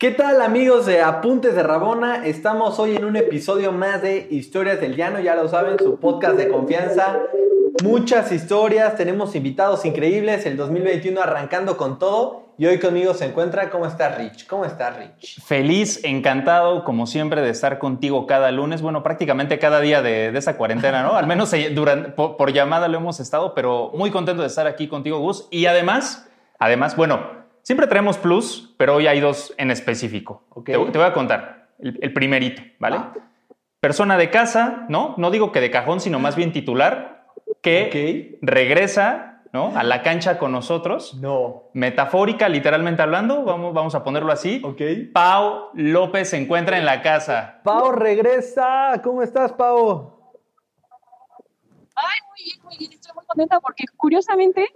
[0.00, 2.24] ¿Qué tal amigos de Apuntes de Rabona?
[2.24, 6.38] Estamos hoy en un episodio más de Historias del Llano, ya lo saben, su podcast
[6.38, 7.20] de confianza.
[7.84, 13.68] Muchas historias, tenemos invitados increíbles, el 2021 arrancando con todo y hoy conmigo se encuentra,
[13.68, 14.46] ¿cómo está Rich?
[14.46, 15.42] ¿Cómo está Rich?
[15.42, 18.80] Feliz, encantado, como siempre, de estar contigo cada lunes.
[18.80, 21.16] Bueno, prácticamente cada día de, esa cuarentena, ¿no?
[21.16, 21.74] Al menos eh,
[22.16, 25.46] por, por, llamada lo hemos estado, pero muy contento de estar aquí contigo, Gus.
[25.50, 26.26] Y además,
[26.58, 30.44] además, bueno, siempre traemos plus, pero hoy hay dos en específico.
[30.50, 30.74] Okay.
[30.74, 31.68] Te, te, voy a contar.
[31.78, 32.96] El, el primerito, ¿vale?
[32.96, 33.14] Ah.
[33.80, 35.14] Persona de casa, ¿no?
[35.16, 37.26] No digo que de cajón, sino más bien titular,
[37.62, 38.38] que okay.
[38.42, 39.76] regresa ¿no?
[39.76, 41.14] A la cancha con nosotros.
[41.14, 41.70] No.
[41.74, 44.62] Metafórica, literalmente hablando, vamos, vamos a ponerlo así.
[44.64, 44.80] Ok.
[45.12, 47.60] Pau López se encuentra en la casa.
[47.64, 49.00] Pau regresa.
[49.02, 50.18] ¿Cómo estás, Pau?
[51.96, 52.92] Ay, muy bien, muy bien.
[52.92, 54.68] Estoy muy contenta porque curiosamente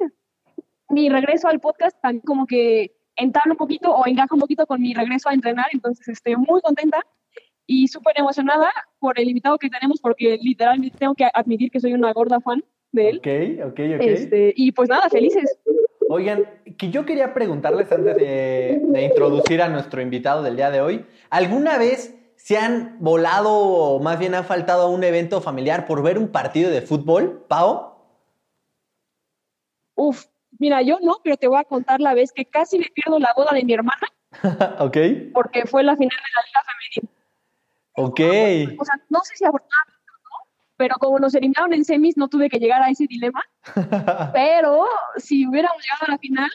[0.89, 4.81] mi regreso al podcast también como que entabla un poquito o encaja un poquito con
[4.81, 5.67] mi regreso a entrenar.
[5.73, 7.01] Entonces estoy muy contenta
[7.67, 11.95] y súper emocionada por el invitado que tenemos porque literalmente tengo que admitir que soy
[11.95, 12.63] una gorda fan
[12.93, 13.19] de él.
[13.19, 14.01] Ok, ok, ok.
[14.01, 15.59] Este, y pues nada, felices.
[16.09, 16.45] Oigan,
[16.77, 21.07] que yo quería preguntarles antes de, de, introducir a nuestro invitado del día de hoy,
[21.31, 26.03] ¿alguna vez se han volado o más bien han faltado a un evento familiar por
[26.03, 27.95] ver un partido de fútbol, Pau?
[29.95, 30.27] Uf,
[30.59, 33.33] mira, yo no, pero te voy a contar la vez que casi me pierdo la
[33.37, 34.07] boda de mi hermana.
[34.79, 34.97] ok.
[35.33, 37.15] Porque fue la final de la Liga Femenina.
[37.97, 38.81] Ok.
[38.81, 39.95] O sea, no sé si afortunadamente
[40.77, 43.43] pero como nos eliminaron en semis no tuve que llegar a ese dilema.
[44.33, 46.51] pero si hubiéramos llegado a la final,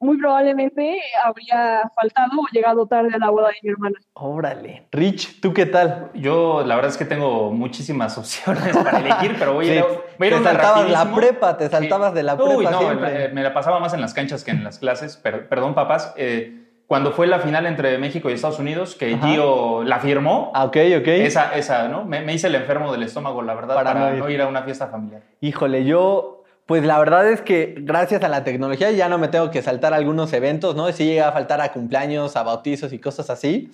[0.00, 3.98] muy probablemente habría faltado o llegado tarde a la boda de mi hermana.
[4.14, 4.88] Órale.
[4.90, 6.10] Rich, ¿tú qué tal?
[6.14, 9.84] Yo la verdad es que tengo muchísimas opciones para elegir, pero voy a ir,
[10.18, 12.16] voy a, ir te saltabas la prepa, te saltabas sí.
[12.16, 13.12] de la prepa Uy, no, siempre.
[13.12, 16.14] Me, me, la pasaba más en las canchas que en las clases, pero, perdón papás.
[16.16, 16.56] Eh,
[16.90, 19.28] cuando fue la final entre México y Estados Unidos, que Ajá.
[19.28, 20.50] Gio la firmó.
[20.54, 21.06] Ah, ok, ok.
[21.06, 22.04] Esa, esa ¿no?
[22.04, 24.18] Me, me, hice el enfermo del estómago, la verdad, para, para no, ir.
[24.18, 24.42] no, ir.
[24.42, 25.22] a una fiesta familiar.
[25.40, 26.39] Híjole, yo,
[26.70, 29.92] pues la verdad es que gracias a la tecnología ya no me tengo que saltar
[29.92, 30.92] algunos eventos, ¿no?
[30.92, 33.72] Sí llega a faltar a cumpleaños, a bautizos y cosas así.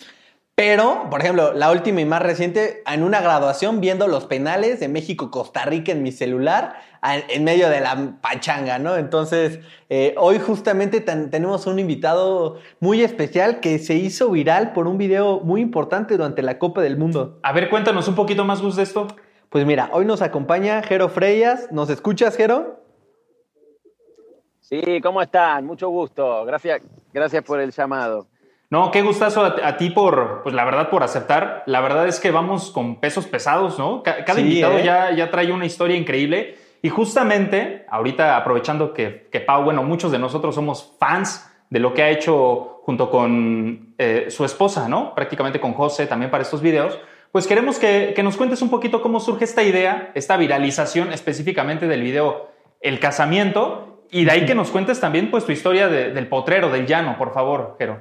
[0.55, 4.89] Pero, por ejemplo, la última y más reciente, en una graduación viendo los penales de
[4.89, 8.97] México-Costa Rica en mi celular, en medio de la pachanga, ¿no?
[8.97, 14.87] Entonces, eh, hoy justamente ten, tenemos un invitado muy especial que se hizo viral por
[14.87, 17.41] un video muy importante durante la Copa del Mundo.
[17.43, 19.07] A ver, cuéntanos un poquito más, Gus, de esto.
[19.51, 21.71] Pues mira, hoy nos acompaña Jero Freyas.
[21.71, 22.86] ¿Nos escuchas, Jero?
[24.69, 25.65] Sí, ¿cómo están?
[25.65, 26.45] Mucho gusto.
[26.45, 26.83] Gracias,
[27.13, 28.27] gracias por el llamado.
[28.69, 31.63] No, qué gustazo a, a, ti por, pues la verdad, por aceptar.
[31.67, 34.03] La verdad es que vamos con pesos pesados, ¿no?
[34.03, 34.83] Cada sí, invitado ¿eh?
[34.83, 36.57] ya, ya trae una historia increíble.
[36.83, 41.95] Y justamente, ahorita aprovechando que, que Pau, bueno, muchos de nosotros somos fans de lo
[41.95, 45.15] que ha hecho junto con eh, su esposa, ¿no?
[45.15, 46.99] Prácticamente con José también para estos videos.
[47.31, 51.87] Pues queremos que, que nos cuentes un poquito cómo surge esta idea, esta viralización específicamente
[51.87, 52.51] del video
[52.81, 53.96] El casamiento.
[54.11, 57.17] Y de ahí que nos cuentes también, pues, tu historia de, del potrero, del llano,
[57.19, 58.01] por favor, Jero.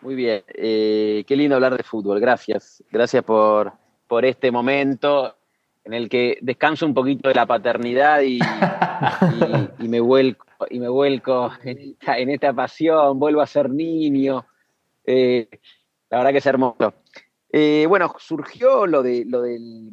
[0.00, 2.82] Muy bien, eh, qué lindo hablar de fútbol, gracias.
[2.90, 3.72] Gracias por,
[4.08, 5.36] por este momento
[5.84, 10.78] en el que descanso un poquito de la paternidad y, y, y me vuelco, y
[10.78, 14.44] me vuelco en esta, en esta, pasión, vuelvo a ser niño.
[15.04, 15.48] Eh,
[16.10, 16.94] la verdad que es hermoso.
[17.52, 19.90] Eh, bueno, surgió lo de, lo, del,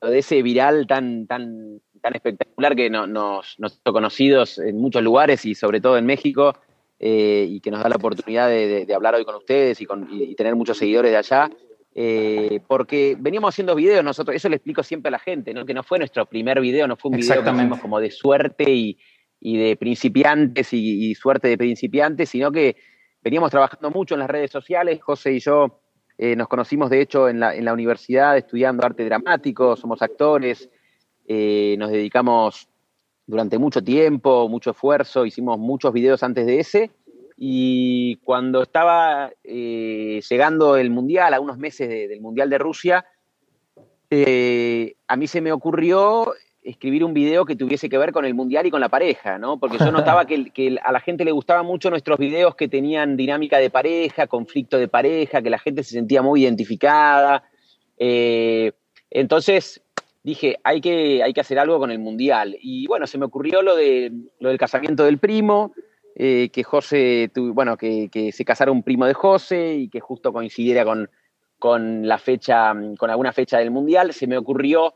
[0.00, 4.78] lo de ese viral tan, tan, tan espectacular que no, nos, nos hizo conocidos en
[4.78, 6.56] muchos lugares y sobre todo en México
[7.00, 9.86] eh, y que nos da la oportunidad de, de, de, hablar hoy con ustedes y,
[9.86, 11.50] con, y tener muchos seguidores de allá.
[11.96, 15.66] Eh, porque veníamos haciendo videos nosotros, eso le explico siempre a la gente, ¿no?
[15.66, 18.70] que no fue nuestro primer video, no fue un video que hicimos como de suerte
[18.70, 18.98] y,
[19.40, 22.76] y de principiantes y, y, suerte de principiantes, sino que
[23.20, 25.80] veníamos trabajando mucho en las redes sociales, José y yo
[26.18, 30.70] eh, nos conocimos de hecho en la, en la, universidad estudiando arte dramático, somos actores,
[31.28, 32.68] eh, nos dedicamos
[33.26, 36.90] durante mucho tiempo, mucho esfuerzo, hicimos muchos videos antes de ese,
[37.36, 43.04] y cuando estaba eh, llegando el Mundial, a unos meses de, del Mundial de Rusia,
[44.10, 46.32] eh, a mí se me ocurrió
[46.62, 49.58] escribir un video que tuviese que ver con el Mundial y con la pareja, ¿no?
[49.58, 53.58] Porque yo notaba que, a la gente le gustaban mucho nuestros videos que tenían dinámica
[53.58, 57.44] de pareja, conflicto de pareja, que la gente se sentía muy identificada.
[59.10, 59.80] Entonces
[60.26, 62.56] dije, hay que, hay que hacer algo con el Mundial.
[62.60, 65.72] Y bueno, se me ocurrió lo, de, lo del casamiento del primo,
[66.16, 70.84] eh, que José, bueno, que, se casara un primo de José y que justo coincidiera
[70.84, 71.08] con,
[71.60, 74.12] con la fecha, con alguna fecha del Mundial.
[74.12, 74.94] Se me ocurrió,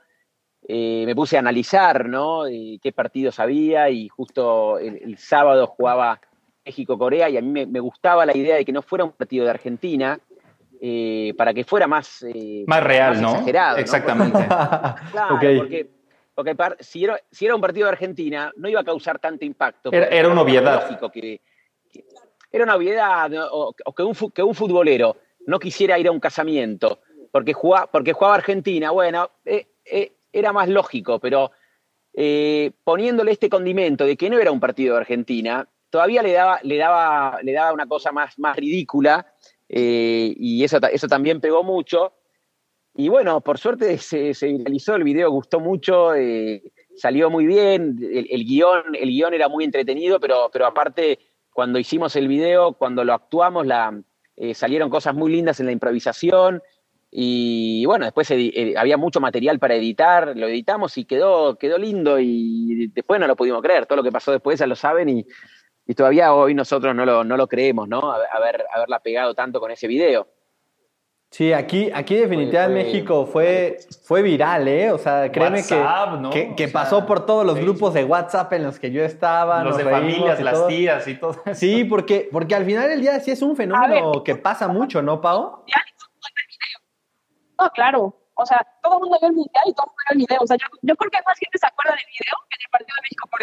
[0.67, 2.43] eh, me puse a analizar, ¿no?
[2.83, 6.21] qué partidos había y justo el, sábado jugaba
[6.67, 9.51] México-Corea y a mí me, gustaba la idea de que no fuera un partido de
[9.51, 10.19] Argentina,
[10.83, 13.33] eh, para que fuera más, eh, más real, ¿no?
[13.33, 13.77] Exagerado.
[13.77, 14.39] Exactamente.
[15.13, 15.91] claro, porque,
[16.35, 19.93] porque si, era, si, era, un partido de Argentina, no iba a causar tanto impacto.
[19.93, 20.99] Era, una obviedad.
[22.51, 27.01] era una obviedad, o, que, un, que, un, futbolero no quisiera ir a un casamiento
[27.31, 29.67] porque jugaba, porque jugaba Argentina, bueno, eh,
[30.33, 31.51] era más lógico, pero
[32.85, 36.79] poniéndole este condimento de que no era un partido de Argentina, todavía le daba, le
[36.79, 39.27] daba, le daba una cosa más, más ridícula
[39.73, 42.13] eh, y eso, eso también pegó mucho.
[42.95, 48.45] Y bueno, por suerte se, se el video gustó mucho, eh, salió muy bien, el,
[48.45, 51.21] guion, el guion era muy entretenido, pero, pero aparte,
[51.53, 54.03] cuando hicimos el video, cuando lo actuamos, la,
[54.37, 56.61] eh, salieron cosas muy lindas en la improvisación.
[57.13, 58.33] Y bueno, después
[58.77, 63.35] había mucho material para editar, lo editamos y quedó, quedó lindo y después no lo
[63.35, 63.87] pudimos creer.
[63.87, 65.27] Todo lo que pasó después ya lo saben y,
[65.91, 68.13] y todavía hoy nosotros no lo, no lo creemos, ¿no?
[68.13, 70.29] Haber, haberla pegado tanto con ese video.
[71.33, 74.93] Sí, aquí, aquí definitivamente México fue, fue viral, ¿eh?
[74.93, 75.65] O sea, créeme
[76.31, 79.65] que, que, pasó por todos los grupos de WhatsApp en los que yo estaba.
[79.65, 81.55] Los de familias, las tías y todo eso.
[81.57, 85.21] Sí, porque, porque al final del día sí es un fenómeno que pasa mumucho, ¿no,
[85.21, 85.65] Pau?
[87.59, 88.20] No, claro.
[88.41, 90.39] O sea, todo el mundo vio el mundial y todo el mundo vio el video.
[90.43, 93.03] O sea, yo, creo que más gente se acuerda del video que del partido de
[93.07, 93.41] México, por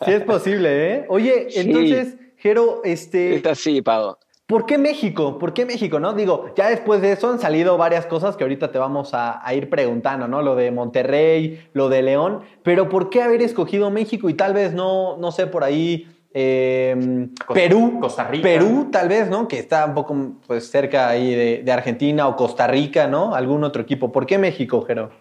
[0.06, 1.06] sí, es posible, ¿eh?
[1.08, 3.36] Oye, entonces, Jero, este.
[3.36, 4.16] Está así, Pau.
[4.46, 5.38] ¿Por qué México?
[5.38, 5.98] ¿Por qué México?
[6.00, 6.12] ¿No?
[6.12, 9.70] Digo, ya después de eso han salido varias cosas que ahorita te vamos a, ir
[9.70, 10.42] preguntando, ¿no?
[10.42, 14.74] Lo de Monterrey, lo de León, pero ¿por qué haber escogido México y tal vez
[14.74, 18.42] no, no sé, por ahí Em, Perú, Costa Rica.
[18.42, 19.46] Perú, tal vez, ¿no?
[19.46, 23.36] Que está un poco pues, cerca ahí de, Argentina o Costa Rica, ¿no?
[23.36, 24.10] Algún otro equipo.
[24.10, 25.12] ¿Por qué México, Jero?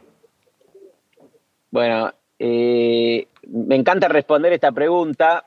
[1.70, 5.46] Bueno, eh, me encanta responder esta pregunta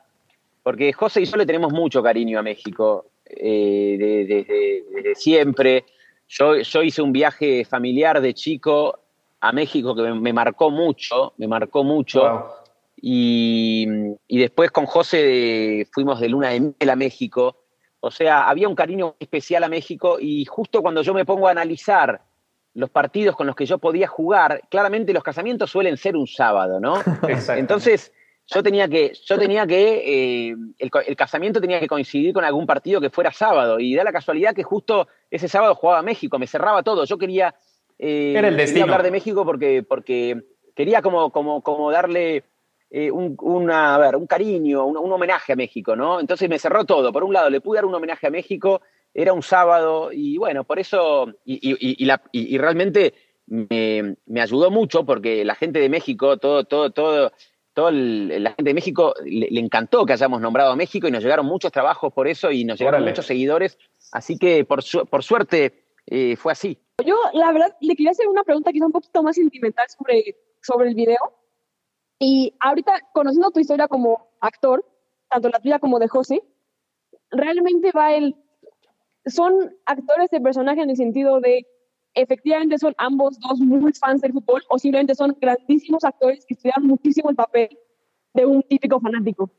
[0.63, 5.83] porque José y yo le tenemos mucho cariño a México eh, desde, siempre.
[6.29, 8.99] Yo, yo, hice un viaje familiar de chico
[9.41, 12.47] a México que me, marcó mucho, me marcó mucho.
[12.99, 13.87] Y,
[14.27, 17.63] después con José fuimos de luna de miel a México.
[17.99, 21.51] O sea, había un cariño especial a México y justo cuando yo me pongo a
[21.51, 22.21] analizar
[22.73, 26.79] los partidos con los que yo podía jugar, claramente los casamientos suelen ser un sábado,
[26.79, 27.01] ¿no?
[27.57, 28.13] Entonces,
[28.45, 33.01] yo tenía que, yo tenía que, eh, el, casamiento tenía que coincidir con algún partido
[33.01, 36.83] que fuera sábado y da la casualidad que justo ese sábado jugaba México, me cerraba
[36.83, 37.03] todo.
[37.05, 37.55] Yo quería,
[37.97, 40.43] eh, Era hablar de México porque, porque
[40.75, 42.43] quería como, como, como darle
[42.89, 46.19] eh, un, una, ver, un cariño, un, homenaje a México, ¿no?
[46.19, 47.11] Entonces me cerró todo.
[47.11, 48.81] Por un lado, le pude dar un homenaje a México,
[49.13, 53.13] era un sábado, y bueno, por eso, y, realmente
[53.47, 57.31] me, ayudó mucho porque la gente de México, todo, todo, todo,
[57.73, 61.45] todo la gente de México le, encantó que hayamos nombrado a México y nos llegaron
[61.45, 63.77] muchos trabajos por eso y nos llegaron muchos seguidores.
[64.11, 66.79] Así que por, por suerte eh, fue así.
[67.05, 70.89] Yo, la verdad, le quería hacer una pregunta quizá un poquito más sentimental sobre, sobre
[70.89, 71.19] el video.
[72.19, 74.83] Y ahorita, conociendo tu historia como actor,
[75.29, 76.41] tanto la tuya como de José,
[77.29, 78.35] realmente va el...
[79.25, 81.67] Son actores de personaje en el sentido de,
[82.13, 86.83] efectivamente son ambos dos muy fans del fútbol o simplemente son grandísimos actores que estudian
[86.83, 87.77] muchísimo el papel
[88.33, 89.51] de un típico fanático.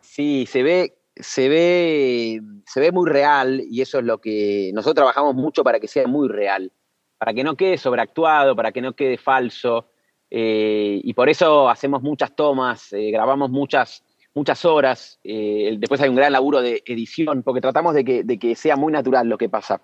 [0.00, 4.96] Sí, se ve, se ve, se ve muy real y eso es lo que nosotros
[4.96, 6.72] trabajamos mucho para que sea muy real,
[7.18, 9.88] para que no quede sobreactuado, para que no quede falso.
[10.30, 14.02] Eh, y por eso hacemos muchas tomas, eh, grabamos muchas,
[14.34, 15.20] muchas horas.
[15.22, 19.28] Eh, después hay un gran laburo de edición, porque tratamos de que, sea muy natural
[19.28, 19.82] lo que pasa.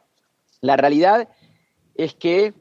[0.60, 1.28] La realidad
[1.94, 2.52] es que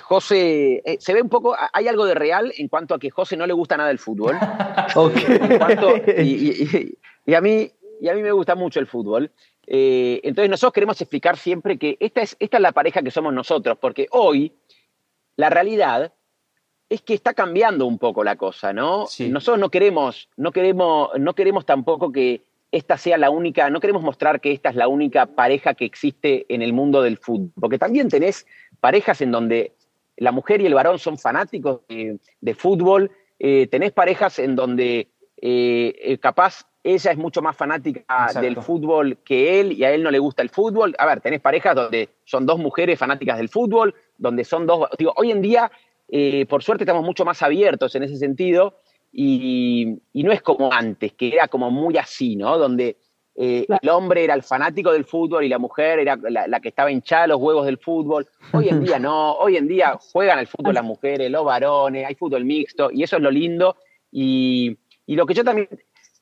[0.00, 3.46] José, se ve un poco, hay algo de real en cuanto a que José no
[3.46, 4.38] le gusta nada el fútbol.
[6.18, 7.70] y, a mí,
[8.00, 9.30] y a mí me gusta mucho el fútbol.
[9.66, 13.76] entonces nosotros queremos explicar siempre que esta es, esta es la pareja que somos nosotros,
[13.78, 14.54] porque hoy
[15.36, 16.12] la realidad
[16.92, 19.06] es que está cambiando un poco la cosa, ¿no?
[19.18, 24.02] Nosotros no queremos, no queremos, no queremos tampoco que esta sea la única, no queremos
[24.02, 27.78] mostrar que esta es la única pareja que existe en el mundo del fútbol, porque
[27.78, 28.46] también tenés
[28.80, 29.72] parejas en donde
[30.18, 35.08] la mujer y el varón son fanáticos de, fútbol, eh, tenés parejas en donde
[35.40, 40.02] eh, eh, capaz ella es mucho más fanática del fútbol que él y a él
[40.02, 40.94] no le gusta el fútbol.
[40.98, 45.14] A ver, tenés parejas donde son dos mujeres fanáticas del fútbol, donde son dos, digo,
[45.16, 45.70] hoy en día
[46.14, 48.76] eh, por suerte estamos mucho más abiertos en ese sentido
[49.10, 52.58] y, y, no es como antes, que era como muy así, ¿no?
[52.58, 52.98] Donde
[53.34, 56.92] eh, el hombre era el fanático del fútbol y la mujer era la, que estaba
[56.92, 58.28] hinchada los huevos del fútbol.
[58.52, 62.14] Hoy en día no, hoy en día juegan al fútbol las mujeres, los varones, hay
[62.14, 63.76] fútbol mixto y eso es lo lindo.
[64.10, 64.76] Y,
[65.06, 65.66] y lo que yo también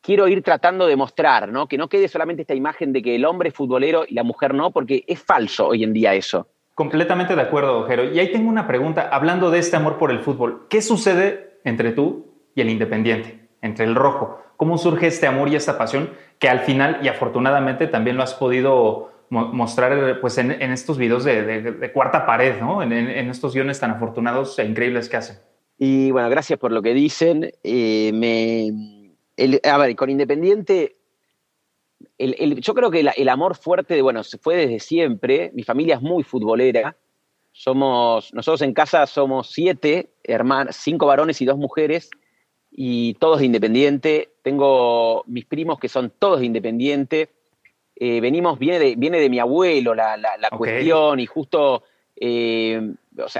[0.00, 1.66] quiero ir tratando de mostrar, ¿no?
[1.66, 4.54] Que no quede solamente esta imagen de que el hombre es futbolero y la mujer
[4.54, 6.46] no, porque es falso hoy en día eso.
[6.80, 8.10] Completamente de acuerdo, Jero.
[8.10, 11.92] Y ahí tengo una pregunta, hablando de este amor por el fútbol, ¿qué sucede entre
[11.92, 14.40] tú y el Independiente, entre el rojo?
[14.56, 16.08] ¿Cómo surge este amor y esta pasión
[16.38, 21.90] que al final y afortunadamente también lo has podido mostrar pues, en, estos videos de,
[21.92, 22.82] cuarta pared, ¿no?
[22.82, 22.92] En,
[23.28, 25.36] estos guiones tan afortunados e increíbles que hacen?
[25.76, 27.52] Y bueno, gracias por lo que dicen.
[27.62, 30.96] Eh, me, a ver, con Independiente,
[32.18, 35.50] yo creo que el, amor fuerte, bueno, fue desde siempre.
[35.54, 36.96] Mi familia es muy futbolera.
[37.52, 42.10] Somos, nosotros en casa somos siete hermanos, cinco varones y dos mujeres
[42.70, 44.30] y todos de Independiente.
[44.42, 47.30] Tengo mis primos que son todos de Independiente.
[47.96, 50.16] Eh, venimos, viene de, viene de mi abuelo la,
[50.56, 51.82] cuestión y justo,
[52.16, 52.94] eh,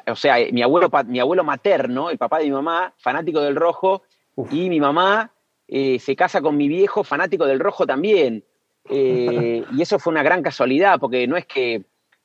[0.07, 4.03] o, sea, mi, abuelo, mi abuelo materno, el papá de mi mamá, fanático del rojo,
[4.51, 5.33] y mi mamá
[5.67, 8.45] eh, se casa con mi viejo, fanático del rojo también.
[8.91, 11.85] Y eso fue una gran casualidad, porque no es que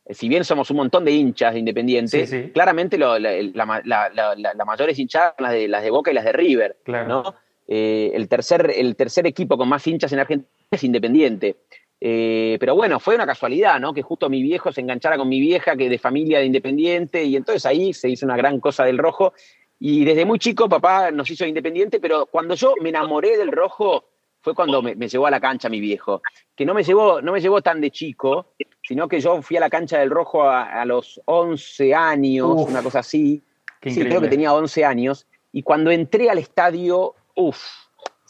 [0.10, 5.44] si bien somos un montón de hinchas de Independiente, claramente la, la, mayores hinchadas son
[5.46, 6.78] las de, las de Boca y las de River.
[6.86, 7.36] ¿no?
[7.68, 11.56] Eh, el, tercer, el tercer equipo con más hinchas en Argentina es Independiente.
[12.00, 13.94] Eh, pero bueno, fue una casualidad, ¿no?
[13.94, 17.36] Que justo mi viejo se enganchara con mi vieja, que de familia de Independiente, y
[17.36, 19.34] entonces ahí se hizo una gran cosa del rojo.
[19.80, 24.06] Y desde muy chico papá nos hizo Independiente, pero cuando yo me enamoré del rojo,
[24.46, 26.22] fue cuando me, llevó a la cancha mi viejo,
[26.56, 29.60] que no me llevó, no me llevó tan de chico, sino que yo fui a
[29.60, 33.42] la cancha del Rojo a, los 11 años, una cosa así.
[33.82, 35.26] Sí, creo que tenía 11 años.
[35.52, 37.60] Y cuando entré al estadio, uff,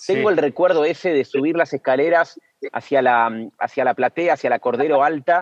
[0.08, 2.40] tengo el recuerdo ese de subir las escaleras
[2.72, 5.42] hacia la, hacia la platea, hacia la Cordero Alta.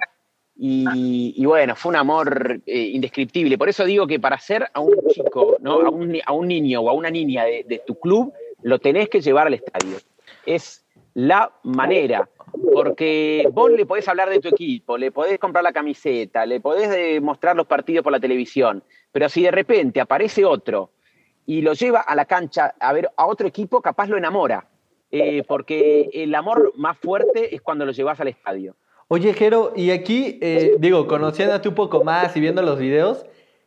[0.55, 3.59] Y, bueno, fue un amor eh, indescriptible.
[3.59, 5.81] Por eso digo que para ser a un chico, ¿no?
[5.81, 9.07] a, un, a un niño o a una niña de, de tu club, lo tenés
[9.09, 9.97] que llevar al estadio
[10.45, 12.29] es la manera.
[12.73, 17.21] Porque vos le podés hablar de tu equipo, le podés comprar la camiseta, le podés
[17.21, 20.91] mostrar los partidos por la televisión, pero si de repente aparece otro
[21.45, 24.67] y lo lleva a la cancha a ver a otro equipo, capaz lo enamora.
[25.15, 28.75] Eh, porque el amor más fuerte es cuando lo llevas al estadio.
[29.09, 33.23] Oye, Jero, y aquí, eh, digo, conociéndote un poco más y viendo los videos,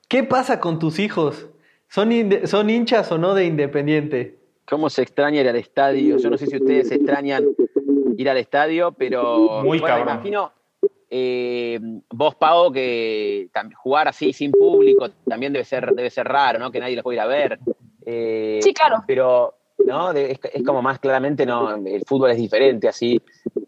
[0.08, 1.48] ¿qué pasa con tus hijos?
[1.88, 2.10] ¿Son,
[2.46, 4.40] ¿Son hinchas o no de Independiente?
[4.68, 6.18] Cómo se extraña ir al estadio.
[6.18, 7.44] Yo no sé si ustedes extrañan
[8.16, 10.52] ir al estadio, pero Muy bueno, imagino
[11.08, 11.78] eh,
[12.10, 16.70] vos, Pau, que jugar así sin público también debe ser, debe ser raro, ¿no?
[16.70, 17.58] Que nadie los pueda ir a ver.
[18.04, 19.04] Eh, sí, claro.
[19.06, 20.12] Pero, ¿no?
[20.12, 21.74] Es, como más claramente, ¿no?
[21.74, 23.20] El fútbol es diferente así.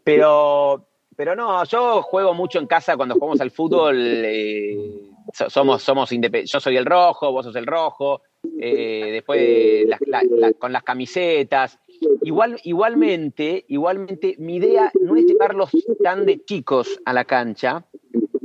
[0.02, 3.97] Pero, pero no, yo juego mucho en casa cuando jugamos al fútbol.
[3.97, 8.23] Eh, somos, somos Yo soy el rojo, vos sos el rojo.
[8.61, 9.87] Eh, después
[10.58, 11.78] con las camisetas.
[12.23, 15.70] Igual, igualmente, igualmente, mi idea no es llevarlos
[16.02, 17.85] tan de chicos a la cancha,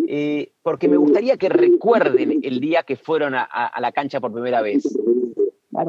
[0.07, 4.61] eh, porque me gustaría que recuerden el día que fueron a, la cancha por primera
[4.61, 4.83] vez.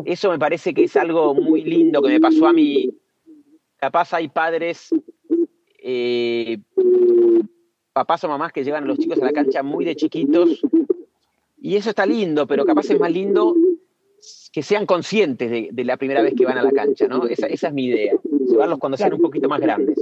[0.04, 2.90] Eso me parece que es algo muy lindo que me pasó a mí.
[3.76, 4.88] Capaz hay padres,
[5.78, 6.58] eh,
[7.94, 10.60] papás o mamás que llevan a los chicos a la cancha muy de chiquitos,
[11.62, 13.54] y eso está lindo, pero capaz es más lindo
[14.52, 17.26] que sean conscientes de, la primera vez que van a la cancha, ¿no?
[17.26, 18.12] Esa, es mi idea,
[18.46, 19.98] llevarlos cuando sean un poquito más grandes.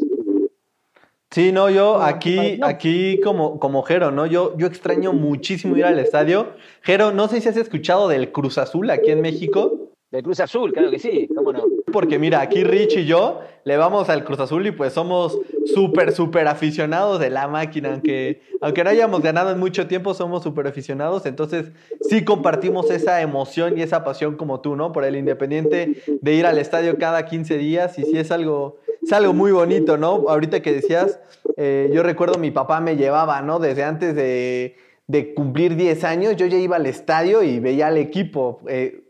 [1.30, 4.26] Sí, no, yo aquí, aquí como, como Jero, ¿no?
[4.26, 6.48] Yo, yo extraño muchísimo ir al estadio.
[6.82, 9.92] Jero, no sé si has escuchado del Cruz Azul aquí en México.
[10.10, 11.64] Del Cruz Azul, claro que sí, cómo no.
[11.92, 15.38] Porque mira, aquí Rich y yo le vamos al Cruz Azul y pues somos
[15.72, 17.92] súper, súper aficionados de la máquina.
[17.92, 21.26] Aunque, aunque no hayamos ganado en mucho tiempo, somos súper aficionados.
[21.26, 21.70] Entonces
[22.00, 24.92] sí compartimos esa emoción y esa pasión como tú, ¿no?
[24.92, 28.78] Por el Independiente de ir al estadio cada 15 días y sí es algo,
[29.12, 30.24] algo muy bonito, ¿no?
[30.28, 31.20] Ahorita que decías,
[31.56, 33.60] eh, yo recuerdo mi papá me llevaba, ¿no?
[33.60, 37.98] Desde antes de, de cumplir 10 años, yo ya iba al estadio y veía al
[37.98, 38.60] equipo.
[38.66, 39.01] Eh,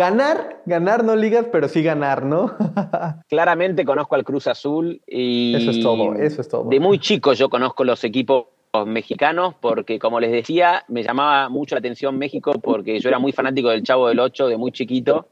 [0.00, 2.56] Ganar, ganar no ligas, pero sí ganar, ¿no?
[3.28, 5.54] Claramente conozco al Cruz Azul y...
[5.54, 6.70] Eso es todo, eso es todo.
[6.70, 8.46] De muy chico yo conozco los equipos
[8.86, 13.32] mexicanos porque, como les decía, me llamaba mucho la atención México porque yo era muy
[13.32, 15.28] fanático del Chavo del Ocho de muy chiquito.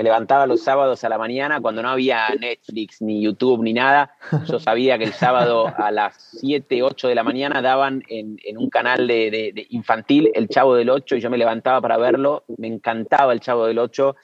[0.00, 4.14] Me levantaba los sábados a la mañana cuando no había Netflix, ni YouTube, ni nada.
[4.48, 8.70] Yo sabía que el sábado a las 7, 8 de la mañana daban en, un
[8.70, 12.44] canal de, infantil El Chavo del 8 y yo me levantaba para verlo.
[12.56, 14.16] Me encantaba El Chavo del 8.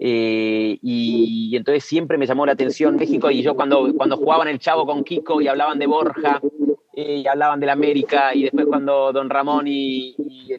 [0.00, 4.58] Eh, y, entonces siempre me llamó la atención México y yo cuando, cuando jugaban el
[4.58, 6.40] Chavo con Kiko y hablaban de Borja
[6.92, 10.16] eh, y hablaban de la América y después cuando Don Ramón y,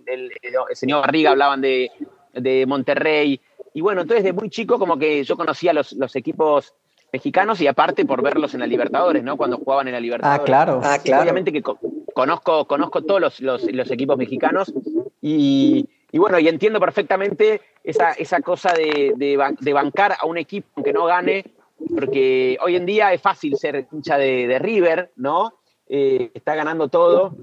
[0.07, 0.31] el,
[0.71, 1.91] señor Barriga hablaban de,
[2.33, 3.41] de Monterrey
[3.73, 6.73] y bueno, entonces de muy chico como que yo conocía los, los equipos
[7.11, 9.37] mexicanos y aparte por verlos en la Libertadores, ¿no?
[9.37, 10.41] Cuando jugaban en la Libertadores.
[10.41, 10.81] Ah, claro.
[10.83, 11.23] Ah, claro.
[11.23, 11.61] Obviamente que
[12.13, 14.73] conozco, conozco todos los, los, los equipos mexicanos
[15.21, 20.67] y, y, bueno, y entiendo perfectamente esa, esa cosa de, de, bancar a un equipo
[20.75, 21.45] aunque no gane,
[21.93, 25.55] porque hoy en día es fácil ser hincha de, de River, ¿no?
[25.87, 27.35] Eh, está ganando todo,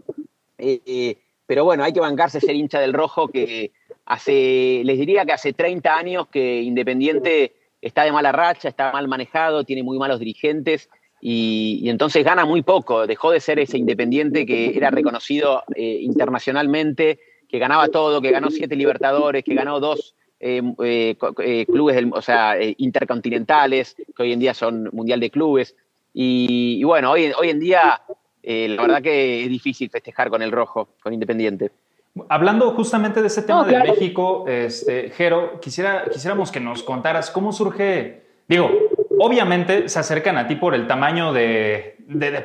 [0.57, 3.73] eh, eh, pero bueno, hay que bancarse ser hincha del rojo que
[4.09, 9.07] Hace, les diría que hace 30 años que Independiente está de mala racha, está mal
[9.07, 10.88] manejado, tiene muy malos dirigentes
[11.21, 13.07] y, entonces gana muy poco.
[13.07, 18.50] Dejó de ser ese Independiente que era reconocido eh, internacionalmente, que ganaba todo, que ganó
[18.50, 24.55] siete Libertadores, que ganó dos eh, eh, clubes, o sea, intercontinentales, que hoy en día
[24.55, 25.77] son Mundial de Clubes.
[26.15, 28.00] Y, bueno, hoy, hoy en día
[28.43, 31.71] la verdad que es difícil festejar con el rojo, con Independiente.
[32.29, 37.53] Hablando justamente de ese tema de México, este, Jero, quisiera, quisiéramos que nos contaras cómo
[37.53, 38.71] surge, digo,
[39.19, 41.97] obviamente se acercan a ti por el tamaño de,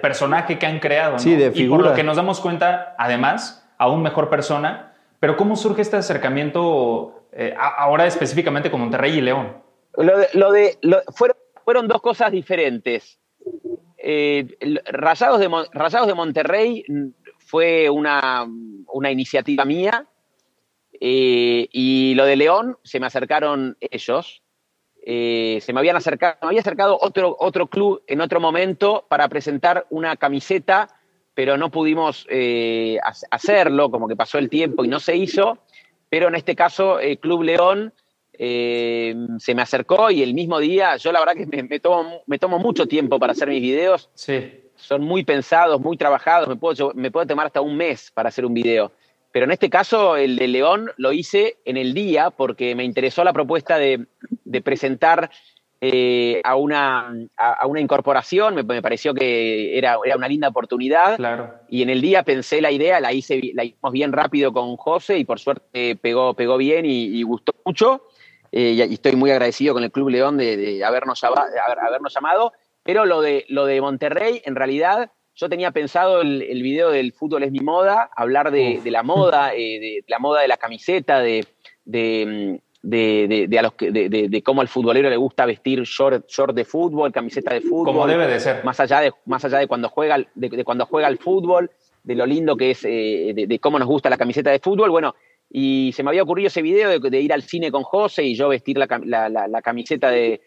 [0.01, 1.19] personaje que han creado, ¿no?
[1.19, 1.63] Sí, de figura.
[1.63, 5.97] Y por lo que nos damos cuenta, además, aún mejor persona, pero ¿cómo surge este
[5.97, 9.53] acercamiento eh, ahora específicamente con Monterrey y León?
[9.95, 10.77] Lo de,
[11.15, 13.19] fueron, fueron, dos cosas diferentes.
[13.97, 14.47] Eh,
[14.91, 16.83] Rayados, de, Rayados de Monterrey
[17.53, 18.47] fue una,
[19.11, 20.07] iniciativa mía
[20.99, 24.41] eh, y lo de León se me acercaron ellos.
[25.05, 29.29] Eh, se me habían acercado, me había acercado otro, otro club en otro momento para
[29.29, 30.87] presentar una camiseta,
[31.35, 32.97] pero no pudimos eh,
[33.29, 35.59] hacerlo, como que pasó el tiempo y no se hizo.
[36.09, 37.93] Pero en este caso, el Club León
[38.35, 42.57] se me acercó y el mismo día, yo la verdad que me, tomo, me tomo
[42.57, 44.09] mucho tiempo para hacer mis videos.
[44.15, 48.29] Sí son muy pensados, muy trabajados, me puedo, me puedo tomar hasta un mes para
[48.29, 48.91] hacer un video.
[49.31, 53.23] Pero en este caso, el de León lo hice en el día porque me interesó
[53.23, 54.05] la propuesta de,
[54.63, 55.31] presentar
[55.81, 61.15] eh, a, una, a, una incorporación, me, pareció que era, era, una linda oportunidad.
[61.15, 61.51] Claro.
[61.67, 65.17] Y en el día pensé la idea, la, hice, la hicimos bien rápido con José
[65.17, 68.03] y por suerte pegó, pegó bien y, gustó mucho.
[68.51, 72.53] Eh, y, estoy muy agradecido con el Club León de, habernos, habernos llamado.
[72.83, 77.13] Pero lo de, lo de Monterrey, en realidad, yo tenía pensado el, el video del
[77.13, 81.19] fútbol es mi moda, hablar de, la moda, eh, de, la moda de la camiseta,
[81.19, 81.45] de,
[81.85, 87.11] de, de, a los de, cómo al futbolero le gusta vestir short, short de fútbol,
[87.11, 87.85] camiseta de fútbol.
[87.85, 88.63] Como debe de ser.
[88.63, 91.71] Más allá de, más allá de cuando juega, de, cuando juega al fútbol,
[92.03, 94.91] de lo lindo que es, eh, de, cómo nos gusta la camiseta de fútbol.
[94.91, 95.15] Bueno,
[95.49, 98.49] y se me había ocurrido ese video de, ir al cine con José y yo
[98.49, 100.41] vestir la, la, la camiseta de,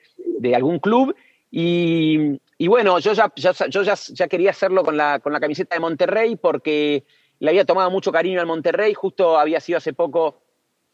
[0.54, 1.14] algún club.
[1.50, 3.32] Y, bueno, yo, ya,
[3.68, 7.04] yo ya, quería hacerlo con la, con la camiseta de Monterrey porque
[7.38, 8.94] le había tomado mucho cariño al Monterrey.
[8.94, 10.40] Justo había sido hace poco,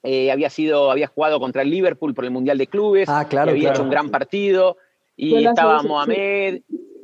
[0.02, 3.08] eh, había, sido, había jugado contra el Liverpool por el Mundial de Clubes.
[3.08, 3.50] Ah, claro.
[3.50, 4.76] había hecho un gran partido.
[5.16, 6.62] Y estaba Mohamed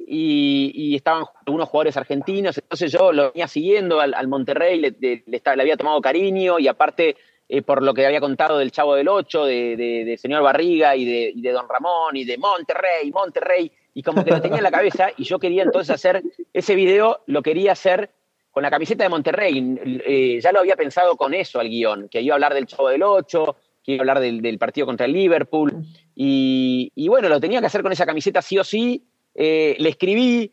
[0.08, 2.56] y, estaban algunos jugadores argentinos.
[2.58, 7.16] Entonces yo lo venía siguiendo al, Monterrey, le, le, había tomado cariño y aparte
[7.50, 11.50] eh, por lo que había contado del Chavo del Ocho, de, señor Barriga y de,
[11.50, 15.24] Don Ramón y de Monterrey, Monterrey, y como que lo tenía en la cabeza y
[15.24, 18.10] yo quería entonces hacer ese video, lo quería hacer
[18.50, 19.78] con la camiseta de Monterrey.
[20.06, 22.90] Eh, ya lo había pensado con eso al guion, que iba a hablar del Chavo
[22.90, 25.72] del Ocho, que iba a hablar del, partido contra el Liverpool,
[26.14, 29.06] y, bueno, lo tenía que hacer con esa camiseta sí o sí.
[29.34, 30.52] Eh, le escribí,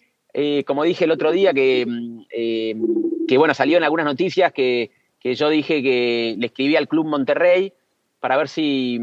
[0.65, 4.91] como dije el otro día, que, mm, que bueno, salió en algunas noticias que
[5.25, 7.73] que yo dije que le escribí al Club Monterrey
[8.19, 8.99] para ver si,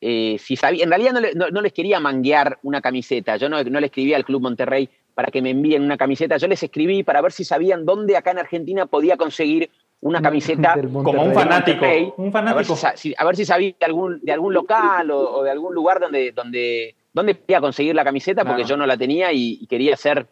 [0.00, 0.84] eh, si sabía.
[0.84, 4.88] En realidad no, les quería manguear una camiseta, yo no, le escribí al Club Monterrey
[5.16, 8.30] para que me envíen una camiseta, yo les escribí para ver si sabían dónde acá
[8.30, 9.68] en Argentina podía conseguir
[10.00, 11.84] una camiseta como un fanático,
[12.18, 12.76] un fanático.
[13.16, 16.94] A, ver si, sabía de algún, de algún local o, de algún lugar donde, donde,
[17.12, 20.28] donde podía conseguir la camiseta, porque yo no la tenía y, quería hacer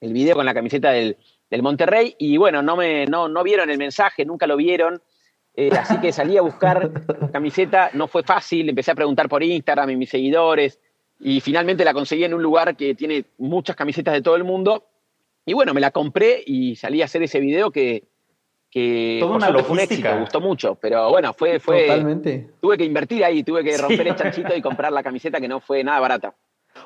[0.00, 1.18] el video con la camiseta del,
[1.52, 2.16] del Monterrey.
[2.18, 5.00] Y bueno, no, me, no, no vieron el mensaje, nunca lo vieron.
[5.54, 6.90] Eh, así que salí a buscar
[7.30, 10.80] camiseta, no fue fácil, empecé a preguntar por Instagram y mis seguidores
[11.20, 14.86] y finalmente la conseguí en un lugar que tiene muchas camisetas de todo el mundo.
[15.44, 18.04] Y bueno, me la compré y salí a hacer ese video que,
[18.70, 22.48] que Toda una fue un éxito, gustó mucho, pero bueno, fue, fue Totalmente.
[22.62, 23.82] tuve que invertir ahí, tuve que Sí.
[23.82, 26.34] romper el chanchito y comprar la camiseta que no fue nada barata.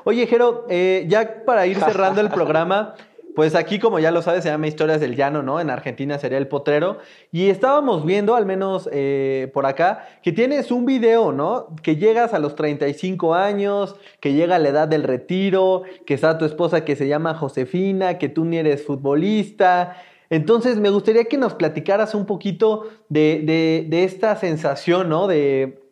[0.03, 2.95] Oye, Jero, eh, ya para ir cerrando el programa,
[3.37, 5.61] pues aquí, como ya lo sabes, se llama Historias del Llano, ¿no?
[5.61, 6.99] En Argentina sería el potrero.
[7.31, 11.69] Y estábamos viendo, al menos eh, por acá, que tienes un video, ¿no?
[11.83, 16.45] Que llegas a los 35 años, que llega la edad del retiro, que está tu
[16.47, 19.97] esposa que se llama Josefina, que tú ni eres futbolista.
[20.31, 25.27] Entonces, me gustaría que nos platicaras un poquito de, de- de esta sensación, ¿no?
[25.29, 25.86] De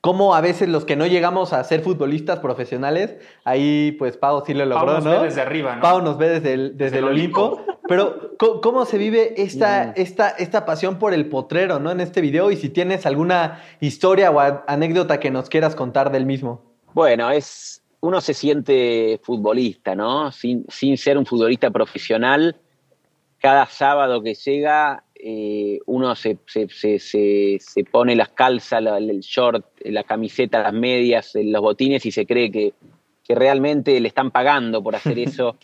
[0.00, 4.54] cómo a veces los que no llegamos a ser futbolistas profesionales, ahí pues Pau sí
[4.54, 5.10] lo Pau logró, nos ¿no?
[5.20, 5.82] ve desde arriba, ¿no?
[5.82, 7.64] Pau nos ve desde el, desde el Olimpo.
[7.88, 11.90] Pero, ¿cómo, cómo se vive esta, esta, esta pasión por el potrero, ¿no?
[11.90, 16.26] En este video, y si tienes alguna historia o anécdota que nos quieras contar del
[16.26, 16.62] mismo.
[16.92, 20.30] Bueno, es uno se siente futbolista, ¿no?
[20.32, 22.56] Sin, sin ser un futbolista profesional,
[23.40, 29.20] cada sábado que llega eh, uno se, se- se- se- pone las calzas, la- el
[29.20, 32.72] short, la camiseta, las medias, eh, los botines y se cree que,
[33.24, 35.56] que realmente le están pagando por hacer eso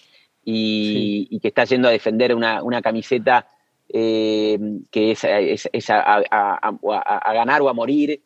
[0.45, 3.47] y, y que está yendo a defender una, una camiseta
[3.89, 4.59] eh,
[4.91, 8.23] que es, es- es a, a- a- a- a ganar o a morir.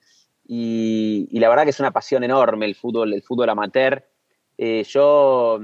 [0.50, 4.02] Y, y la verdad que es una pasión enorme el fútbol, el fútbol amateur.
[4.56, 5.60] Eh, yo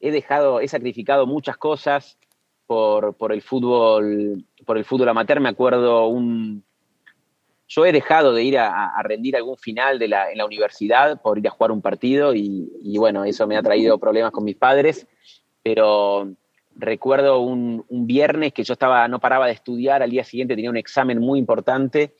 [0.00, 2.18] he dejado, he sacrificado muchas cosas
[2.66, 5.40] por, por el fútbol, por el fútbol amateur.
[5.40, 6.64] Me acuerdo un,
[7.68, 11.38] yo he dejado de ir a, rendir algún final de la, en la universidad por
[11.38, 15.06] ir a jugar un partido y, bueno, eso me ha traído problemas con mis padres,
[15.62, 16.32] pero
[16.76, 20.76] recuerdo un, viernes que yo estaba, no paraba de estudiar, al día siguiente tenía un
[20.76, 22.14] examen muy importante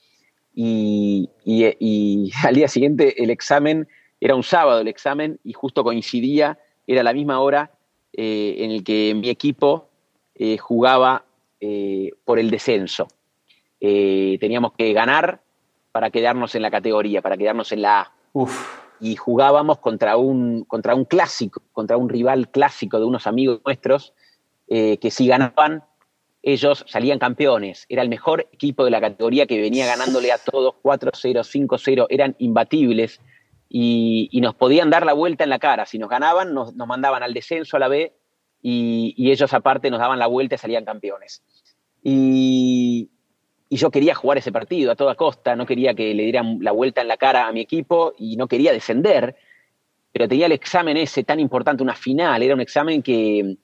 [0.53, 3.87] y, y- y al día siguiente el examen,
[4.19, 7.71] era un sábado el examen y justo coincidía, era la misma hora
[8.13, 9.86] eh, en el que mi equipo
[10.39, 11.25] eh, jugaba
[11.59, 13.07] eh, por el descenso.
[13.79, 15.41] Eh, teníamos que ganar
[15.91, 18.11] para quedarnos en la categoría, para quedarnos en la A.
[18.33, 18.85] Uf.
[18.99, 24.13] Y jugábamos contra un, contra un clásico, contra un rival clásico de unos amigos nuestros,
[24.67, 25.83] que si ganaban,
[26.41, 27.85] ellos salían campeones.
[27.89, 31.11] Era el mejor equipo de la categoría que venía ganándole a todos 4-0,
[31.67, 33.21] 5-0, eran imbatibles
[33.69, 35.85] y, y nos podían dar la vuelta en la cara.
[35.85, 38.13] Si nos ganaban, nos, nos mandaban al descenso a la B
[38.61, 41.43] y, y ellos aparte nos daban la vuelta y salían campeones.
[42.03, 43.09] Y,
[43.69, 46.71] y yo quería jugar ese partido a toda costa, no quería que le dieran la
[46.71, 49.35] vuelta en la cara a mi equipo y no quería descender,
[50.13, 53.57] pero tenía el examen ese tan importante, una final, era un examen que,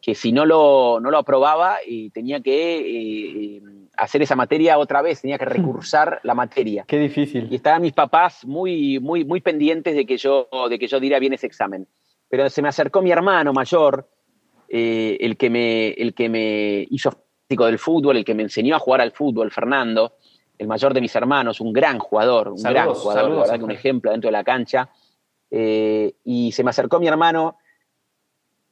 [0.00, 3.62] que si no lo, no lo aprobaba eh, tenía que eh,
[3.96, 6.84] hacer esa materia otra vez, tenía que recursar la materia.
[6.86, 7.52] Qué Y difícil.
[7.52, 11.32] estaban mis papás muy, muy, muy pendientes de que, yo, de que yo diera bien
[11.32, 11.86] ese examen.
[12.30, 14.08] Pero se me acercó mi hermano mayor,
[14.68, 18.76] eh, el, que me, el que me hizo fanático del fútbol, el que me enseñó
[18.76, 20.16] a jugar al fútbol, Fernando,
[20.58, 23.70] el mayor de mis hermanos, un gran jugador, un Saludos, gran jugador, saludos, verdad un
[23.70, 24.90] ejemplo dentro de la cancha.
[25.50, 27.56] Eh, y se me acercó mi hermano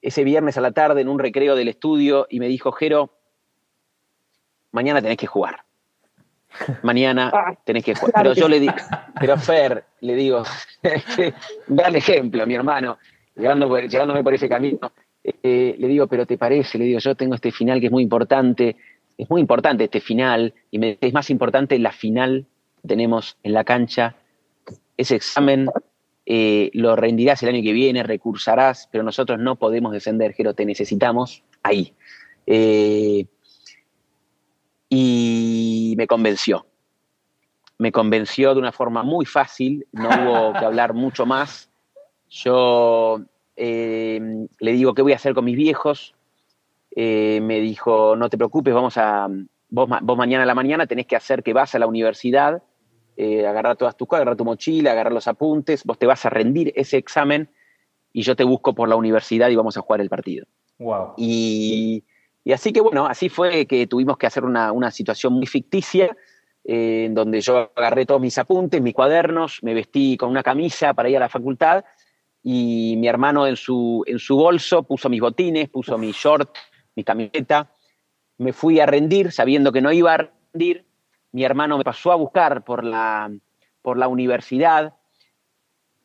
[0.02, 3.16] ese viernes a la tarde en un recreo del estudio y me dijo, Jero,
[4.72, 5.64] mañana tenés que jugar.
[6.82, 7.32] Mañana
[7.64, 8.12] tenés que jugar.
[8.14, 8.74] Pero yo le digo,
[9.18, 10.42] pero Fer, le digo,
[11.68, 12.98] gran ejemplo, mi hermano,
[13.34, 14.92] llegándome por ese camino,
[15.42, 18.02] eh, le digo, pero te parece, le digo, yo tengo este final que es muy
[18.02, 18.76] importante,
[19.18, 22.46] es muy importante este final, y es más importante la final
[22.80, 24.14] que tenemos en la cancha,
[24.96, 25.68] ese examen
[26.24, 30.64] eh, lo rendirás el año que viene, recursarás, pero nosotros no podemos descender, Jero, te
[30.64, 31.92] necesitamos ahí.
[32.46, 33.26] Eh,
[34.88, 36.66] y me convenció.
[37.78, 41.70] Me convenció de una forma muy fácil, no hubo que hablar mucho más.
[42.30, 43.20] Yo
[43.56, 44.20] eh,
[44.60, 46.14] le digo, ¿qué voy a hacer con mis viejos?
[46.94, 49.28] Eh, me dijo, no te preocupes, vamos a,
[49.70, 52.62] vos, vos mañana a la mañana tenés que hacer que vas a la universidad,
[53.16, 56.30] eh, agarrar todas tus cosas, agarrar tu mochila, agarrar los apuntes, vos te vas a
[56.30, 57.48] rendir ese examen
[58.12, 60.46] y yo te busco por la universidad y vamos a jugar el partido.
[60.78, 61.14] Wow.
[61.16, 62.04] Y,
[62.44, 66.16] y así que bueno, así fue que tuvimos que hacer una, una situación muy ficticia,
[66.68, 71.08] en donde yo agarré todos mis apuntes, mis cuadernos, me vestí con una camisa para
[71.08, 71.84] ir a la facultad
[72.48, 76.48] y mi hermano en su, en su bolso puso mis botines, puso mi short,
[76.94, 77.72] mi camiseta.
[78.38, 80.86] Me fui a rendir sabiendo que no iba a rendir.
[81.32, 83.32] Mi hermano me pasó a buscar por la,
[83.82, 84.94] por la universidad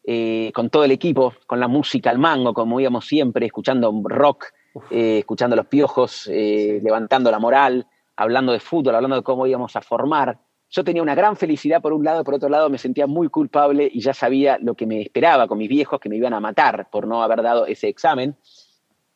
[0.03, 4.45] eh, con todo el equipo, con la música al mango, como íbamos siempre, escuchando rock,
[4.89, 9.75] eh, escuchando los piojos, eh, levantando la moral, hablando de fútbol, hablando de cómo íbamos
[9.75, 10.39] a formar.
[10.71, 13.89] Yo tenía una gran felicidad por un lado, por otro lado me sentía muy culpable
[13.91, 16.89] y ya sabía lo que me esperaba con mis viejos, que me iban a matar
[16.89, 18.37] por no haber dado ese examen.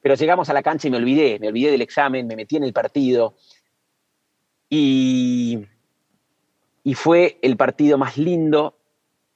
[0.02, 2.66] Pero llegamos a la cancha y me olvidé, me olvidé del examen, me metí en
[2.66, 3.36] el partido.
[4.70, 5.66] Y,
[6.84, 8.78] y fue el partido más lindo,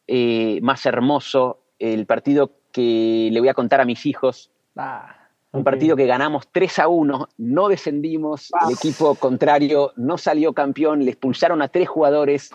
[0.05, 4.51] eh, más hermoso, el partido que le voy a contar a mis hijos.
[4.75, 5.18] Ah,
[5.51, 11.03] Un partido que ganamos 3 a 1, no descendimos, el equipo contrario no salió campeón,
[11.03, 12.51] le expulsaron a tres jugadores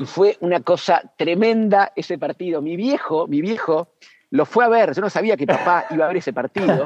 [0.00, 2.62] y fue una cosa tremenda ese partido.
[2.62, 3.88] Mi viejo, mi viejo
[4.30, 6.84] lo fue a ver, yo no sabía que papá iba a ver ese partido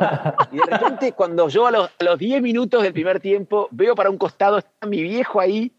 [0.53, 3.95] y de repente cuando yo a los, a los 10 minutos del primer tiempo veo
[3.95, 5.73] para un costado, está mi viejo ahí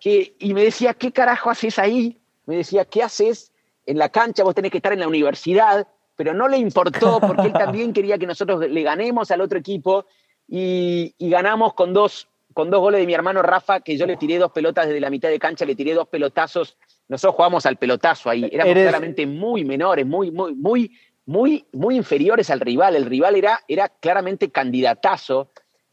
[0.00, 2.20] que, y me decía, ¿qué carajo haces ahí?
[2.46, 3.52] Me decía, ¿qué haces
[3.86, 4.42] en la cancha?
[4.42, 8.18] Vos tenés que estar en la universidad, pero no le importó porque él también quería
[8.18, 10.06] que nosotros le ganemos al otro equipo
[10.48, 14.16] y, y ganamos con dos, con dos goles de mi hermano Rafa, que yo le
[14.16, 16.76] tiré dos pelotas desde la mitad de cancha, le tiré dos pelotazos.
[17.08, 20.90] Nosotros jugamos al pelotazo ahí, éramos Eres- claramente muy menores, muy, muy, muy,
[21.24, 22.96] muy, muy inferiores al rival.
[22.96, 25.50] El rival era, era claramente candidatazo,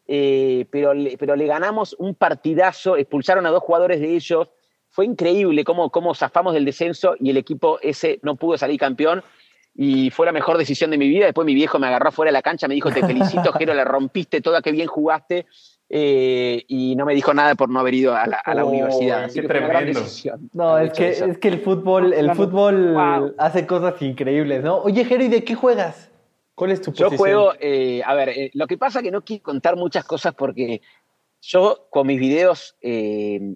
[0.07, 4.47] eh, pero, le, pero le ganamos un partidazo, expulsaron a dos jugadores de ellos.
[4.89, 9.23] Fue increíble cómo, cómo zafamos del descenso y el equipo ese no pudo salir campeón.
[9.75, 11.25] Y fue la mejor decisión de mi vida.
[11.25, 13.85] Después mi viejo me agarró fuera de la cancha, me dijo, te felicito, Jero, la
[13.85, 15.45] rompiste toda, qué bien jugaste.
[15.91, 18.69] Eh, y no me dijo nada por no haber ido a la, a la Oh,
[18.69, 19.23] universidad.
[19.23, 20.01] Así qué que fue una gran tremendo.
[20.01, 23.33] decisión No, es que, es que el fútbol, el fútbol Wow.
[23.39, 24.77] hace cosas increíbles, ¿no?
[24.77, 26.11] Oye, Jero, ¿y de qué juegas?
[26.53, 27.17] ¿Cuál es tu Yo posición?
[27.17, 30.35] juego, eh, a ver, eh, lo que pasa es que no quiero contar muchas cosas
[30.35, 30.81] porque
[31.41, 33.55] yo con mis videos, eh,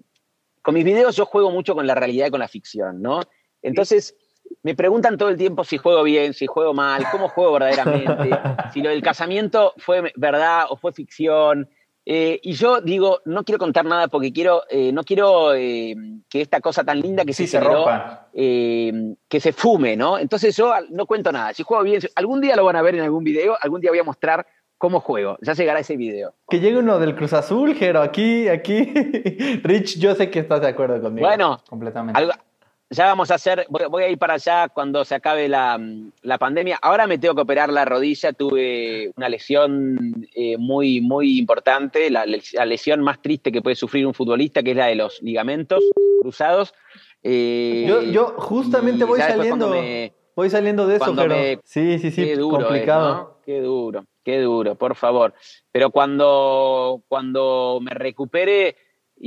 [0.62, 3.20] con mis videos yo juego mucho con la realidad y con la ficción, ¿no?
[3.62, 4.16] Entonces
[4.62, 8.30] me preguntan todo el tiempo si juego bien, si juego mal, cómo juego verdaderamente,
[8.72, 11.68] si lo del casamiento fue verdad o fue ficción.
[12.06, 15.94] Eh, y yo digo, no quiero contar nada porque quiero, eh, no quiero eh,
[16.28, 17.86] que esta cosa tan linda que Sí, se se generó
[18.34, 20.18] eh, que se fume, ¿no?
[20.18, 21.54] Entonces yo no cuento nada.
[21.54, 24.00] Si juego bien, algún día lo van a ver en algún video, algún día voy
[24.00, 25.38] a mostrar cómo juego.
[25.40, 26.34] Ya llegará ese video.
[26.50, 28.84] Que llegue uno del Cruz Azul, Jero, aquí, aquí.
[29.62, 31.26] Rich, yo sé que estás de acuerdo conmigo.
[31.26, 32.18] Bueno, Completamente.
[32.20, 32.34] algo-
[32.90, 35.80] ya vamos a hacer, voy, voy a ir para allá cuando se acabe la,
[36.22, 36.78] la pandemia.
[36.82, 42.24] Ahora me tengo que operar la rodilla, tuve una lesión eh, muy, muy importante, la,
[42.26, 45.82] la lesión más triste que puede sufrir un futbolista, que es la de los ligamentos
[46.20, 46.74] cruzados.
[47.22, 49.68] Eh, Yo, yo justamente voy saliendo.
[49.68, 53.14] me- Voy saliendo de eso, me- Sí, sí, sí, qué duro es, complicado.
[53.14, 53.38] ¿no?
[53.46, 55.32] Qué duro, qué duro, por favor.
[55.70, 58.76] Pero cuando, cuando me recupere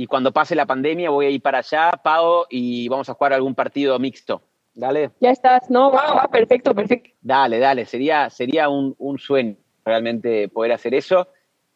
[0.00, 3.32] y cuando pase la pandemia, voy a ir para allá, Pau, y vamos a jugar
[3.32, 4.40] algún partido mixto.
[4.72, 7.10] Dale, Ya estás, no, va, va, perfecto, perfecto.
[7.20, 7.84] dale, dale.
[7.84, 11.26] Sería, sería un, un sueño realmente poder hacer eso.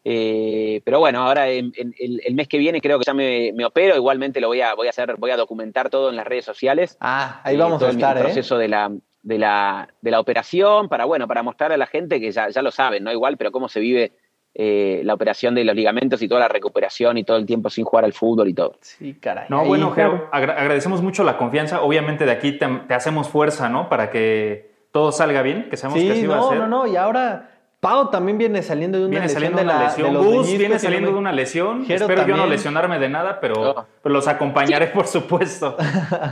[0.05, 3.51] Eh, pero bueno, ahora en- en- el, el mes que viene creo que ya me,
[3.53, 3.93] me opero.
[3.97, 6.95] Igualmente lo voy a, voy a hacer, voy a documentar todo en las redes sociales.
[7.01, 8.21] Ah, ahí eh, vamos todo a el estar, ¿eh?
[8.21, 8.89] proceso de la,
[9.21, 12.61] de, la, de la operación para, bueno, para mostrar a la gente que ya, ya
[12.61, 13.11] lo saben, ¿no?
[13.11, 14.13] Igual, pero cómo se vive
[14.55, 17.85] eh, la operación de los ligamentos y toda la recuperación y todo el tiempo sin
[17.85, 18.75] jugar al fútbol y todo.
[18.81, 19.45] Sí, caray.
[19.49, 19.91] No, bueno.
[19.91, 21.81] Jero, agra- agradecemos mucho la confianza.
[21.81, 23.89] Obviamente de aquí te, te hacemos fuerza, ¿no?
[23.89, 26.57] Para que todo salga bien, que sabemos que así Sí, va a no, ser.
[26.59, 26.87] no, no.
[26.87, 30.07] Y ahora Pau también viene saliendo de una Viene lesión saliendo de la lesión.
[30.07, 31.85] de los Gus meñiscos viene saliendo no de una lesión.
[31.85, 33.85] Jero Espero yo no lesionarme de nada, pero, No.
[34.01, 35.75] pero los acompañaré, por supuesto.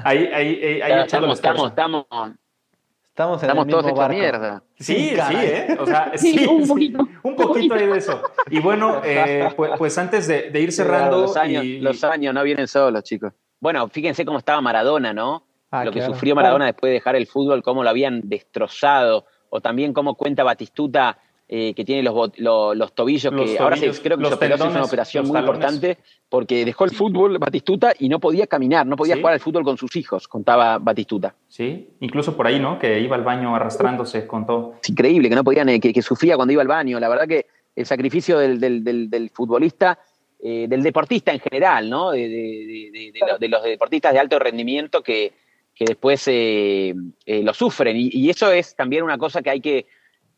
[0.06, 1.74] Ahí, ahí, ahí, ahí estamos, estamos,
[3.22, 4.14] Estamos en estamos el todos mismo barco.
[4.18, 4.64] mierda.
[4.80, 5.46] Sí, sí, caray.
[5.46, 5.78] ¿eh?
[5.80, 6.70] O sea, Sí, sí, un sí.
[6.70, 7.08] poquito.
[7.24, 8.22] Un poquito hay de eso.
[8.50, 11.22] Y bueno, eh, pues, pues antes de, de ir cerrando.
[11.22, 13.34] los, años, y- los años no vienen solos, chicos.
[13.60, 15.46] Bueno, fíjense cómo estaba Maradona, ¿no?
[15.70, 16.14] Ah, lo que claro.
[16.14, 20.44] sufrió Maradona después de dejar el fútbol, cómo lo habían destrozado, o también cómo cuenta
[20.44, 21.18] Batistuta
[21.54, 24.46] eh, que tiene los, lo- los tobillos, Los que ahora se, creo que los se
[24.46, 25.56] hizo una tendones, operación muy talones.
[25.58, 25.98] importante,
[26.30, 29.20] porque dejó el fútbol Batistuta y no podía caminar, no podía Sí.
[29.22, 31.36] jugar al fútbol con sus hijos, contaba Batistuta.
[31.50, 32.80] Sí, incluso por ahí, ¿no?
[32.80, 34.76] Que iba al baño arrastrándose con todo.
[34.82, 36.98] Es increíble que no podían, eh, que, que sufría cuando iba al baño.
[37.02, 40.00] La verdad que el sacrificio del, del- del- del futbolista,
[40.42, 42.12] eh, del deportista en general, ¿no?
[42.12, 45.34] De, de- de- de- de lo- de los deportistas de alto rendimiento que,
[45.76, 46.94] que después eh,
[47.26, 47.98] eh, lo sufren.
[47.98, 49.86] Y, y eso es también una cosa que hay que,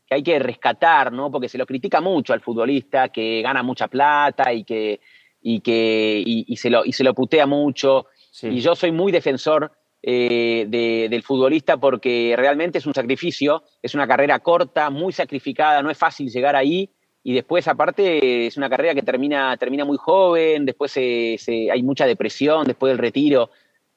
[0.08, 1.32] que hay que rescatar, ¿no?
[1.32, 5.00] Porque se lo critica mucho al futbolista, que gana mucha plata y que,
[5.42, 8.08] y que y, y se, lo, y se lo putea mucho.
[8.32, 8.48] Sí.
[8.48, 13.96] Y yo soy muy defensor eh, de- del futbolista porque realmente es un sacrificio, es
[13.96, 16.90] una carrera corta, muy sacrificada, no es fácil llegar ahí.
[17.26, 21.82] Y después, aparte, es una carrera que termina, termina muy joven, después se- se- hay
[21.82, 23.50] mucha depresión después del retiro.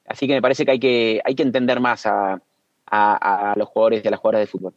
[0.07, 2.41] Así que me parece que hay que, hay que entender más a,
[2.85, 4.73] a- a los jugadores y a las jugadoras de fútbol.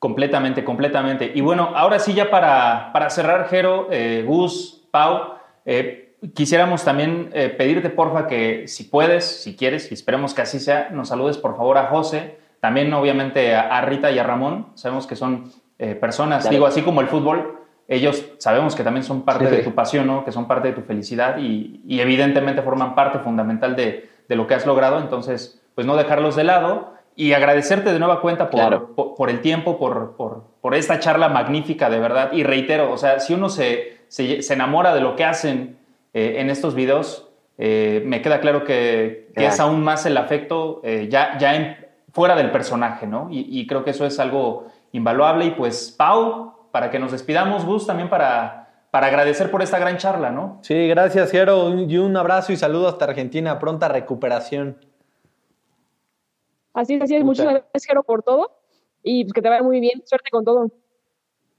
[0.00, 1.30] Completamente, completamente.
[1.34, 5.34] Y bueno, ahora sí ya para, para cerrar, Jero, eh, Gus, Pau,
[5.66, 10.58] eh, quisiéramos también eh, pedirte, porfa, que si puedes, si quieres, y esperemos que así
[10.58, 14.68] sea, nos saludes por favor a José, también obviamente a, a Rita y a Ramón,
[14.74, 16.56] sabemos que son eh, personas, Dale.
[16.56, 19.56] digo, así como el fútbol, ellos sabemos que también son parte Sí.
[19.56, 20.24] de tu pasión, ¿no?
[20.24, 24.46] que son parte de tu felicidad y, y evidentemente forman parte fundamental de, de lo
[24.46, 24.98] que has logrado.
[24.98, 26.94] Entonces, pues no dejarlos de lado
[27.26, 28.94] y agradecerte de nueva cuenta por, Claro.
[28.94, 32.30] por, por el tiempo, por, por, por esta charla magnífica, de verdad.
[32.32, 35.78] Y reitero, o sea, si uno se, se, se enamora de lo que hacen
[36.14, 37.28] eh, en estos videos,
[37.58, 41.76] eh, me queda claro que, que es aún más el afecto eh, ya, ya en-
[42.12, 43.28] fuera del personaje, ¿no?
[43.30, 45.44] Y, y creo que eso es algo invaluable.
[45.44, 49.96] Y pues, Pau, para que nos despidamos, Gus, también para, para agradecer por esta gran
[49.98, 50.58] charla, ¿no?
[50.62, 51.78] Sí, gracias, Jero.
[51.78, 53.58] Y un abrazo y saludo hasta Argentina.
[53.58, 54.76] Pronta recuperación.
[56.74, 57.24] Así es, así es.
[57.24, 58.50] Muchas- gracias, Jero, por todo.
[59.02, 60.02] Y pues, que te vaya muy bien.
[60.04, 60.70] Suerte con todo.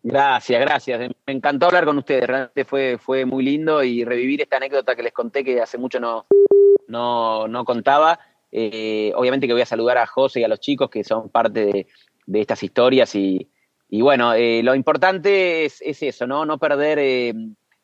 [0.04, 1.12] Gracias, gracias.
[1.28, 2.26] Me encantó hablar con ustedes.
[2.28, 6.00] Realmente fue, fue muy lindo y revivir esta anécdota que les conté que hace mucho
[6.00, 6.26] no,
[6.88, 8.20] no, no contaba.
[8.52, 11.66] Eh, obviamente que voy a saludar a José y a los chicos que son parte
[11.66, 11.88] de,
[12.26, 13.50] de estas historias y,
[13.90, 16.46] y bueno, eh, lo importante es, es eso, ¿no?
[16.46, 17.34] No perder, eh,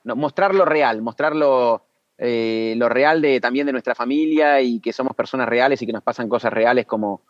[0.03, 1.85] no- mostrar lo real, mostrar lo,
[2.17, 5.93] eh, lo real de, también de nuestra familia y que somos personas reales y que
[5.93, 7.21] nos pasan cosas reales como,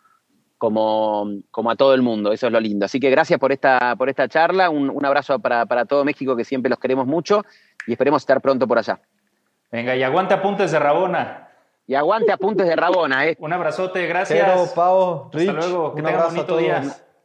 [0.56, 2.32] como, como a todo el mundo.
[2.32, 2.86] Eso es lo lindo.
[2.86, 4.70] Así que gracias por esta, por esta charla.
[4.70, 7.44] Un, un abrazo para, para todo México, que siempre los queremos mucho
[7.86, 9.00] y esperemos estar pronto por allá.
[9.70, 11.44] Venga, y aguante apuntes de Rabona.
[11.86, 13.36] Y aguante apuntes de Rabona, ¿eh?
[13.40, 14.38] Un abrazote, gracias.
[14.46, 15.48] Jero, Pau, Rich.
[15.48, 16.82] Hasta luego, que un tengan bonito día.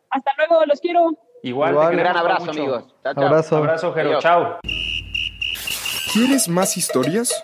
[0.10, 1.12] Hasta luego, los quiero.
[1.42, 2.60] Igual, Un gran abrazo, mucho.
[2.62, 2.96] amigos.
[3.04, 3.24] Chao, chao.
[3.26, 3.58] Abrazo.
[3.58, 4.20] Abrazo, Jero.
[4.20, 4.60] Chao.
[6.14, 7.44] ¿Quieres más historias?